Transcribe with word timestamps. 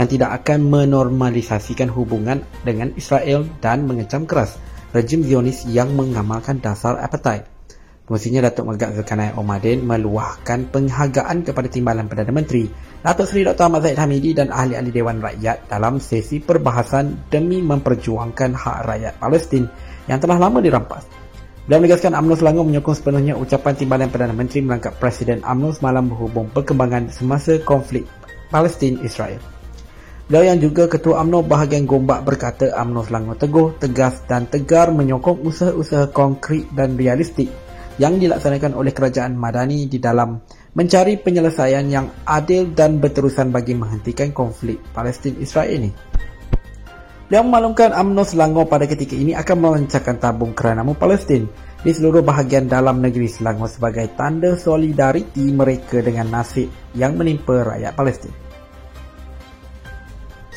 yang 0.00 0.08
tidak 0.08 0.32
akan 0.40 0.64
menormalisasikan 0.64 1.92
hubungan 1.92 2.40
dengan 2.64 2.88
Israel 2.96 3.44
dan 3.60 3.84
mengecam 3.84 4.24
keras 4.24 4.56
rejim 4.96 5.20
Zionis 5.20 5.68
yang 5.68 5.92
mengamalkan 5.92 6.56
dasar 6.56 6.96
apartheid. 6.96 7.44
Kemudiannya 8.08 8.48
Datuk 8.48 8.64
Megat 8.66 8.96
Zulkarnain 8.96 9.36
Omadin 9.36 9.84
meluahkan 9.86 10.72
penghargaan 10.72 11.46
kepada 11.46 11.68
Timbalan 11.68 12.08
Perdana 12.08 12.32
Menteri 12.32 12.66
Datuk 13.04 13.28
Seri 13.28 13.44
Dr. 13.44 13.68
Ahmad 13.68 13.86
Zahid 13.86 14.00
Hamidi 14.00 14.34
dan 14.34 14.48
ahli-ahli 14.50 14.90
Dewan 14.90 15.20
Rakyat 15.20 15.68
dalam 15.68 16.02
sesi 16.02 16.42
perbahasan 16.42 17.30
demi 17.30 17.60
memperjuangkan 17.60 18.50
hak 18.56 18.78
rakyat 18.88 19.14
Palestin 19.20 19.68
yang 20.08 20.18
telah 20.18 20.40
lama 20.40 20.58
dirampas. 20.58 21.06
Beliau 21.68 21.86
menegaskan 21.86 22.18
UMNO 22.18 22.34
Selangor 22.40 22.64
menyokong 22.66 22.96
sepenuhnya 22.98 23.38
ucapan 23.38 23.78
Timbalan 23.78 24.08
Perdana 24.10 24.34
Menteri 24.34 24.64
melangkap 24.64 24.96
Presiden 24.98 25.44
UMNO 25.46 25.76
semalam 25.76 26.08
berhubung 26.08 26.50
perkembangan 26.50 27.12
semasa 27.14 27.62
konflik 27.62 28.08
Palestin-Israel. 28.50 29.59
Beliau 30.30 30.54
yang 30.54 30.62
juga 30.62 30.86
Ketua 30.86 31.26
UMNO 31.26 31.42
bahagian 31.42 31.90
Gombak 31.90 32.22
berkata 32.22 32.70
UMNO 32.70 33.02
Selangor 33.02 33.34
teguh, 33.34 33.74
tegas 33.82 34.22
dan 34.30 34.46
tegar 34.46 34.94
menyokong 34.94 35.42
usaha-usaha 35.42 36.14
konkret 36.14 36.70
dan 36.70 36.94
realistik 36.94 37.50
yang 37.98 38.14
dilaksanakan 38.14 38.78
oleh 38.78 38.94
kerajaan 38.94 39.34
Madani 39.34 39.90
di 39.90 39.98
dalam 39.98 40.38
mencari 40.78 41.18
penyelesaian 41.18 41.82
yang 41.90 42.06
adil 42.30 42.70
dan 42.70 43.02
berterusan 43.02 43.50
bagi 43.50 43.74
menghentikan 43.74 44.30
konflik 44.30 44.78
Palestin-Israel 44.94 45.66
ini. 45.66 45.90
Beliau 47.26 47.42
memaklumkan 47.50 47.90
UMNO 47.90 48.22
Selangor 48.22 48.70
pada 48.70 48.86
ketika 48.86 49.18
ini 49.18 49.34
akan 49.34 49.56
melancarkan 49.58 50.22
tabung 50.22 50.54
keranamu 50.54 50.94
Palestin 50.94 51.50
di 51.82 51.90
seluruh 51.90 52.22
bahagian 52.22 52.70
dalam 52.70 53.02
negeri 53.02 53.26
Selangor 53.26 53.66
sebagai 53.66 54.06
tanda 54.14 54.54
solidariti 54.54 55.50
mereka 55.50 55.98
dengan 55.98 56.30
nasib 56.38 56.70
yang 56.94 57.18
menimpa 57.18 57.66
rakyat 57.66 57.98
Palestin. 57.98 58.49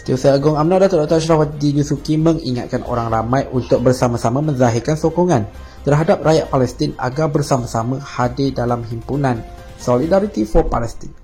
Setiausaha 0.04 0.36
Agung 0.36 0.60
UMNO 0.60 0.84
Datuk 0.84 1.08
Dr. 1.08 1.16
Ashrafudin 1.16 1.80
Yusuki 1.80 2.20
mengingatkan 2.20 2.84
orang 2.84 3.08
ramai 3.08 3.48
untuk 3.56 3.80
bersama-sama 3.88 4.44
menzahirkan 4.44 5.00
sokongan 5.00 5.48
terhadap 5.88 6.20
rakyat 6.20 6.52
Palestin 6.52 6.92
agar 7.00 7.32
bersama-sama 7.32 8.04
hadir 8.04 8.52
dalam 8.52 8.84
himpunan 8.84 9.40
Solidarity 9.80 10.44
for 10.44 10.68
Palestine. 10.68 11.16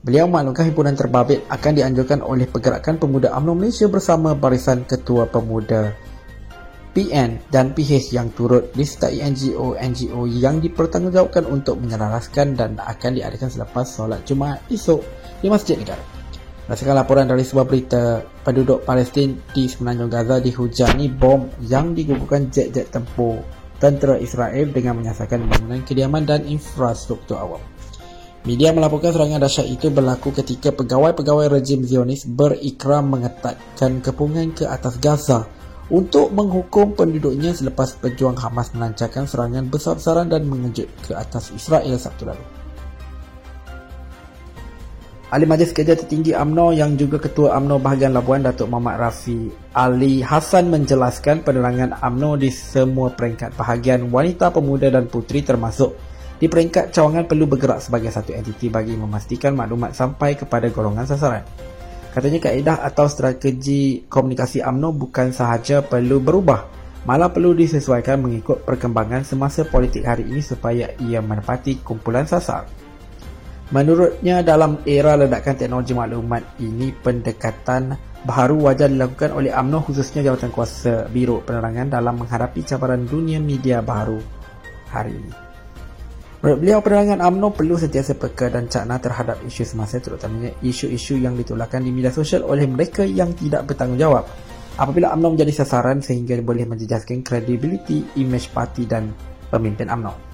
Beliau 0.00 0.24
maklumkan 0.32 0.72
himpunan 0.72 0.96
terbabit 0.96 1.44
akan 1.52 1.72
dianjurkan 1.76 2.24
oleh 2.24 2.48
Pergerakan 2.48 2.96
Pemuda 2.96 3.36
UMNO 3.36 3.52
Malaysia 3.52 3.84
bersama 3.92 4.32
Barisan 4.32 4.88
Ketua 4.88 5.28
Pemuda 5.28 5.92
PN 6.96 7.52
dan 7.52 7.76
PH 7.76 8.16
yang 8.16 8.32
turut 8.32 8.72
disertai 8.72 9.20
NGO-NGO 9.28 10.24
yang 10.24 10.64
dipertanggungjawabkan 10.64 11.44
untuk 11.52 11.76
menyelaraskan 11.76 12.56
dan 12.56 12.80
akan 12.80 13.12
diadakan 13.12 13.52
selepas 13.52 13.84
solat 13.84 14.24
Jumaat 14.24 14.64
esok 14.72 15.04
di 15.44 15.52
Masjid 15.52 15.76
Negara. 15.76 16.19
Rasakan 16.70 17.02
laporan 17.02 17.26
dari 17.26 17.42
sebuah 17.42 17.66
berita 17.66 18.22
penduduk 18.46 18.86
Palestin 18.86 19.42
di 19.50 19.66
Semenanjung 19.66 20.06
Gaza 20.06 20.38
dihujani 20.38 21.10
bom 21.10 21.50
yang 21.66 21.98
digugurkan 21.98 22.46
jet-jet 22.46 22.94
tempur 22.94 23.42
tentera 23.82 24.14
Israel 24.14 24.70
dengan 24.70 25.02
menyasarkan 25.02 25.50
bangunan 25.50 25.82
kediaman 25.82 26.22
dan 26.30 26.46
infrastruktur 26.46 27.42
awam. 27.42 27.58
Media 28.46 28.70
melaporkan 28.70 29.10
serangan 29.10 29.42
dahsyat 29.42 29.66
itu 29.66 29.90
berlaku 29.90 30.30
ketika 30.30 30.70
pegawai-pegawai 30.70 31.58
rejim 31.58 31.82
Zionis 31.82 32.22
berikram 32.22 33.18
mengetatkan 33.18 33.98
kepungan 33.98 34.54
ke 34.54 34.62
atas 34.70 34.94
Gaza 35.02 35.50
untuk 35.90 36.30
menghukum 36.30 36.94
penduduknya 36.94 37.50
selepas 37.50 37.98
pejuang 37.98 38.38
Hamas 38.38 38.70
melancarkan 38.78 39.26
serangan 39.26 39.66
besar-besaran 39.66 40.30
dan 40.30 40.46
mengejut 40.46 40.86
ke 41.02 41.18
atas 41.18 41.50
Israel 41.50 41.98
Sabtu 41.98 42.30
lalu. 42.30 42.59
Ahli 45.30 45.46
Majlis 45.46 45.70
Kerja 45.70 45.94
Tertinggi 45.94 46.34
AMNO 46.34 46.74
yang 46.74 46.98
juga 46.98 47.22
Ketua 47.22 47.54
AMNO 47.54 47.78
Bahagian 47.78 48.10
Labuan 48.10 48.42
Datuk 48.42 48.66
Muhammad 48.66 48.98
Rafi 48.98 49.46
Ali 49.78 50.26
Hassan 50.26 50.74
menjelaskan 50.74 51.46
penerangan 51.46 52.02
AMNO 52.02 52.34
di 52.34 52.50
semua 52.50 53.14
peringkat 53.14 53.54
bahagian 53.54 54.10
wanita, 54.10 54.50
pemuda 54.50 54.90
dan 54.90 55.06
puteri 55.06 55.46
termasuk 55.46 55.94
di 56.42 56.50
peringkat 56.50 56.90
cawangan 56.90 57.30
perlu 57.30 57.46
bergerak 57.46 57.78
sebagai 57.78 58.10
satu 58.10 58.34
entiti 58.34 58.74
bagi 58.74 58.98
memastikan 58.98 59.54
maklumat 59.54 59.94
sampai 59.94 60.34
kepada 60.34 60.66
golongan 60.66 61.06
sasaran. 61.06 61.46
Katanya 62.10 62.50
kaedah 62.50 62.82
atau 62.90 63.06
strategi 63.06 64.02
komunikasi 64.10 64.66
AMNO 64.66 64.98
bukan 64.98 65.30
sahaja 65.30 65.78
perlu 65.78 66.18
berubah, 66.18 66.66
malah 67.06 67.30
perlu 67.30 67.54
disesuaikan 67.54 68.18
mengikut 68.18 68.66
perkembangan 68.66 69.22
semasa 69.22 69.62
politik 69.62 70.02
hari 70.02 70.26
ini 70.26 70.42
supaya 70.42 70.90
ia 70.98 71.22
menepati 71.22 71.86
kumpulan 71.86 72.26
sasar. 72.26 72.89
Menurutnya 73.70 74.42
dalam 74.42 74.82
era 74.82 75.14
ledakan 75.14 75.54
teknologi 75.54 75.94
maklumat 75.94 76.58
ini 76.58 76.90
pendekatan 76.90 77.94
baru 78.26 78.66
wajar 78.66 78.90
dilakukan 78.90 79.30
oleh 79.30 79.54
AMNO 79.54 79.86
khususnya 79.86 80.26
Jabatan 80.26 80.50
Kuasa 80.50 81.06
Biro 81.06 81.38
Penerangan 81.38 81.86
dalam 81.86 82.18
menghadapi 82.18 82.66
cabaran 82.66 83.06
dunia 83.06 83.38
media 83.38 83.78
baru 83.78 84.18
hari 84.90 85.14
ini. 85.14 85.32
Menurut 86.40 86.58
beliau, 86.66 86.78
penerangan 86.80 87.20
UMNO 87.20 87.48
perlu 87.52 87.76
sentiasa 87.76 88.16
peka 88.16 88.48
dan 88.48 88.66
cakna 88.66 88.96
terhadap 88.96 89.38
isu 89.44 89.62
semasa 89.62 90.00
terutamanya 90.00 90.50
isu-isu 90.64 91.20
yang 91.20 91.36
ditolakkan 91.36 91.84
di 91.84 91.92
media 91.92 92.08
sosial 92.10 92.48
oleh 92.48 92.64
mereka 92.64 93.04
yang 93.04 93.36
tidak 93.36 93.68
bertanggungjawab. 93.68 94.24
Apabila 94.80 95.12
UMNO 95.14 95.36
menjadi 95.36 95.62
sasaran 95.62 96.00
sehingga 96.02 96.34
boleh 96.40 96.64
menjejaskan 96.64 97.20
kredibiliti, 97.22 98.18
imej 98.18 98.50
parti 98.56 98.88
dan 98.88 99.12
pemimpin 99.52 99.92
UMNO. 99.92 100.29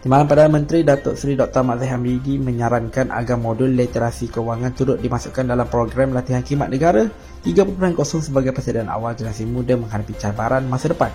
Timbalan 0.00 0.32
Perdana 0.32 0.48
Menteri 0.48 0.80
Datuk 0.80 1.12
Seri 1.12 1.36
Dr. 1.36 1.60
Mat 1.60 1.76
Zahid 1.76 1.92
Hamidi 1.92 2.40
menyarankan 2.40 3.12
agar 3.12 3.36
modul 3.36 3.68
literasi 3.76 4.32
kewangan 4.32 4.72
turut 4.72 4.96
dimasukkan 4.96 5.44
dalam 5.44 5.68
program 5.68 6.16
latihan 6.16 6.40
khidmat 6.40 6.72
negara 6.72 7.04
3.0 7.44 7.68
sebagai 8.00 8.56
persediaan 8.56 8.88
awal 8.88 9.12
generasi 9.12 9.44
muda 9.44 9.76
menghadapi 9.76 10.16
cabaran 10.16 10.64
masa 10.64 10.88
depan. 10.96 11.12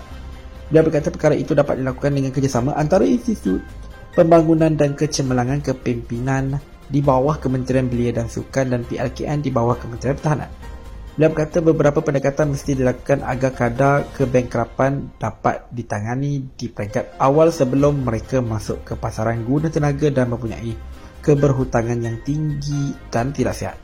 Dia 0.69 0.85
berkata 0.85 1.09
perkara 1.09 1.33
itu 1.33 1.57
dapat 1.57 1.81
dilakukan 1.81 2.13
dengan 2.13 2.29
kerjasama 2.29 2.77
antara 2.77 3.09
Institut 3.09 3.65
Pembangunan 4.13 4.77
dan 4.77 4.93
Kecemerlangan 4.93 5.65
Kepimpinan 5.65 6.61
di 6.85 7.01
bawah 7.01 7.41
Kementerian 7.41 7.89
Belia 7.89 8.13
dan 8.13 8.29
Sukan 8.29 8.69
dan 8.69 8.85
PLKN 8.85 9.41
di 9.41 9.49
bawah 9.49 9.81
Kementerian 9.81 10.13
Pertahanan. 10.13 10.74
Dia 11.15 11.31
berkata 11.31 11.63
beberapa 11.63 12.03
pendekatan 12.03 12.51
mesti 12.51 12.75
dilakukan 12.75 13.23
agar 13.23 13.55
kadar 13.55 14.03
kebengkrapan 14.19 15.15
dapat 15.15 15.63
ditangani 15.71 16.43
di 16.59 16.67
peringkat 16.67 17.15
awal 17.23 17.55
sebelum 17.55 18.03
mereka 18.03 18.43
masuk 18.43 18.83
ke 18.83 18.99
pasaran 18.99 19.47
guna 19.47 19.71
tenaga 19.71 20.11
dan 20.11 20.27
mempunyai 20.27 20.75
keberhutangan 21.23 22.03
yang 22.03 22.19
tinggi 22.27 22.91
dan 23.07 23.31
tidak 23.31 23.55
sihat. 23.55 23.79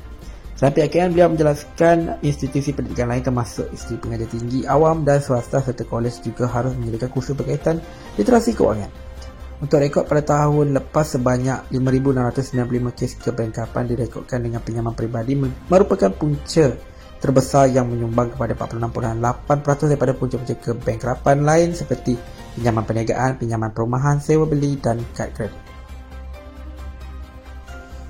Selain 0.60 0.76
PKN, 0.76 1.16
beliau 1.16 1.32
menjelaskan 1.32 2.20
institusi 2.20 2.76
pendidikan 2.76 3.08
lain 3.08 3.24
termasuk 3.24 3.66
institusi 3.72 3.98
pengajar 4.04 4.28
tinggi, 4.28 4.68
awam 4.68 5.08
dan 5.08 5.24
swasta 5.24 5.64
serta 5.64 5.88
kolej 5.88 6.20
juga 6.20 6.52
harus 6.52 6.76
menyediakan 6.76 7.10
kursus 7.16 7.34
berkaitan 7.34 7.80
literasi 8.20 8.60
keuangan. 8.60 8.92
Untuk 9.64 9.80
rekod 9.80 10.04
pada 10.04 10.26
tahun 10.26 10.76
lepas 10.76 11.16
sebanyak 11.16 11.72
5,695 11.72 12.98
kes 12.98 13.12
kebengkapan 13.24 13.84
direkodkan 13.88 14.44
dengan 14.44 14.60
pinjaman 14.60 14.94
peribadi 14.98 15.38
merupakan 15.40 16.12
punca 16.12 16.91
terbesar 17.22 17.70
yang 17.70 17.86
menyumbang 17.86 18.34
kepada 18.34 18.58
46.8% 18.58 19.94
daripada 19.94 20.14
punca-punca 20.18 20.56
kebengkapan 20.58 21.38
lain 21.46 21.70
seperti 21.78 22.18
pinjaman 22.58 22.84
perniagaan, 22.84 23.38
pinjaman 23.38 23.72
perumahan, 23.72 24.18
sewa 24.18 24.50
beli 24.50 24.82
dan 24.82 24.98
kad 25.14 25.30
kredit. 25.32 25.72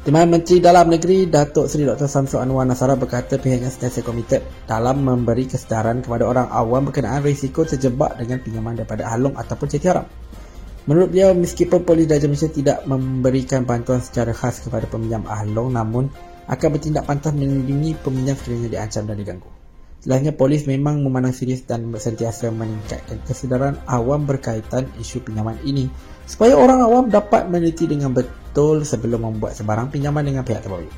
Timbalan 0.02 0.34
Menteri 0.34 0.58
Dalam 0.58 0.90
Negeri 0.90 1.30
Datuk 1.30 1.70
Seri 1.70 1.86
Dr. 1.86 2.10
Samsul 2.10 2.42
Anwar 2.42 2.66
Nasara 2.66 2.98
berkata 2.98 3.38
pihaknya 3.38 3.70
sentiasa 3.70 4.02
komited 4.02 4.42
dalam 4.66 5.06
memberi 5.06 5.46
kesedaran 5.46 6.02
kepada 6.02 6.26
orang 6.26 6.50
awam 6.50 6.90
berkenaan 6.90 7.22
risiko 7.22 7.62
terjebak 7.70 8.18
dengan 8.18 8.42
pinjaman 8.42 8.82
daripada 8.82 9.06
halung 9.14 9.38
ataupun 9.38 9.70
ceti 9.70 9.86
haram. 9.86 10.10
Menurut 10.90 11.14
beliau, 11.14 11.38
meskipun 11.38 11.86
polis 11.86 12.10
Dajjal 12.10 12.34
Malaysia 12.34 12.50
tidak 12.50 12.82
memberikan 12.90 13.62
bantuan 13.62 14.02
secara 14.02 14.34
khas 14.34 14.66
kepada 14.66 14.90
peminjam 14.90 15.22
ahlong 15.30 15.70
namun 15.70 16.10
akan 16.50 16.68
bertindak 16.74 17.06
pantas 17.06 17.34
melindungi 17.36 17.94
peminjam 18.02 18.34
sekiranya 18.38 18.70
diancam 18.80 19.04
dan 19.06 19.18
diganggu. 19.18 19.50
Setelahnya, 20.02 20.34
polis 20.34 20.66
memang 20.66 21.06
memandang 21.06 21.30
serius 21.30 21.62
dan 21.62 21.86
sentiasa 21.94 22.50
meningkatkan 22.50 23.22
kesedaran 23.22 23.78
awam 23.86 24.26
berkaitan 24.26 24.90
isu 24.98 25.22
pinjaman 25.22 25.62
ini 25.62 25.86
supaya 26.26 26.58
orang 26.58 26.82
awam 26.82 27.06
dapat 27.14 27.46
meneliti 27.46 27.86
dengan 27.86 28.10
betul 28.10 28.82
sebelum 28.82 29.30
membuat 29.30 29.54
sebarang 29.54 29.94
pinjaman 29.94 30.26
dengan 30.26 30.42
pihak 30.42 30.66
terbawah. 30.66 30.90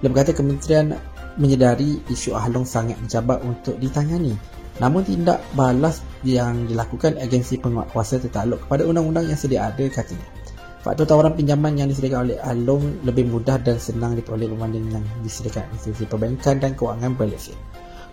Dia 0.00 0.08
berkata 0.08 0.32
kementerian 0.32 0.96
menyedari 1.36 2.00
isu 2.08 2.32
Ahlong 2.32 2.64
sangat 2.64 2.96
mencabar 2.96 3.36
untuk 3.44 3.76
ditangani. 3.76 4.32
Namun 4.78 5.02
tindak 5.02 5.42
balas 5.58 6.00
yang 6.22 6.70
dilakukan 6.70 7.18
agensi 7.18 7.58
penguatkuasa 7.58 8.22
tertakluk 8.22 8.62
kepada 8.64 8.86
undang-undang 8.86 9.26
yang 9.26 9.36
sedia 9.36 9.68
ada 9.68 9.84
katanya. 9.90 10.37
Faktor 10.88 11.04
tawaran 11.04 11.36
pinjaman 11.36 11.76
yang 11.76 11.92
disediakan 11.92 12.24
oleh 12.24 12.40
Ahlong 12.40 13.04
lebih 13.04 13.28
mudah 13.28 13.60
dan 13.60 13.76
senang 13.76 14.16
diperoleh 14.16 14.48
berbanding 14.48 14.88
yang 14.88 15.04
disediakan 15.20 15.68
institusi 15.76 16.08
perbankan 16.08 16.56
dan 16.64 16.72
kewangan 16.72 17.12
berlesen. 17.12 17.52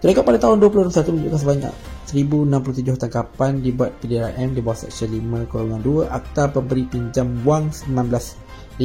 Rekod 0.03 0.27
pada 0.27 0.35
tahun 0.43 0.59
2021 0.59 1.07
menunjukkan 1.15 1.39
sebanyak 1.39 1.73
1067 2.11 2.99
tangkapan 2.99 3.63
dibuat 3.63 3.95
PDRM 4.03 4.51
di 4.51 4.59
bawah 4.59 4.75
Seksyen 4.75 5.23
5 5.23 5.55
2 5.55 6.03
Akta 6.11 6.51
Pemberi 6.51 6.83
Pinjam 6.83 7.47
Wang 7.47 7.71
1951 7.71 8.75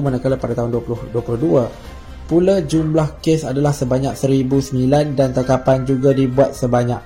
manakala 0.00 0.40
pada 0.40 0.64
tahun 0.64 0.80
2022 0.80 2.24
Pula 2.24 2.56
jumlah 2.64 3.20
kes 3.20 3.44
adalah 3.44 3.76
sebanyak 3.76 4.16
1009 4.16 5.12
dan 5.12 5.36
tangkapan 5.36 5.84
juga 5.84 6.16
dibuat 6.16 6.56
sebanyak 6.56 7.04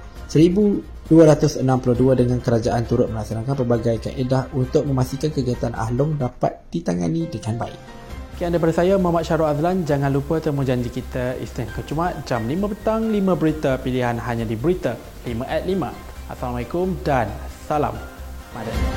1262 1.04 1.64
dengan 2.16 2.38
kerajaan 2.40 2.82
turut 2.88 3.12
melaksanakan 3.12 3.54
pelbagai 3.60 4.08
kaedah 4.08 4.48
untuk 4.56 4.88
memastikan 4.88 5.28
kegiatan 5.28 5.76
Ahlong 5.76 6.16
dapat 6.16 6.64
ditangani 6.72 7.28
dengan 7.28 7.68
baik. 7.68 7.80
Sekian 8.34 8.50
daripada 8.50 8.74
saya, 8.74 8.98
Muhammad 8.98 9.22
Syarul 9.28 9.46
Azlan. 9.46 9.86
Jangan 9.86 10.10
lupa 10.10 10.42
temu 10.42 10.66
janji 10.66 10.90
kita 10.90 11.38
Isnin 11.38 11.70
ke 11.70 11.86
Jumaat 11.86 12.26
jam 12.26 12.42
5 12.42 12.72
petang, 12.72 13.06
5 13.06 13.38
berita 13.38 13.78
pilihan 13.78 14.18
hanya 14.18 14.42
di 14.42 14.58
Berita 14.58 14.98
5 15.22 15.46
at 15.46 15.62
5. 15.62 15.94
Assalamualaikum 16.32 16.98
dan 17.06 17.30
salam. 17.68 17.94
Madani. 18.50 18.93